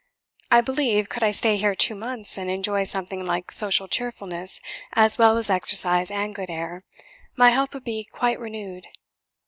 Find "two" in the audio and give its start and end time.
1.75-1.93